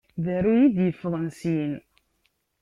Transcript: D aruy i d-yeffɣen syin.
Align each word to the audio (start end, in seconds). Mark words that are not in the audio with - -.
D 0.23 0.25
aruy 0.35 0.61
i 0.65 0.67
d-yeffɣen 0.75 1.27
syin. 1.39 1.73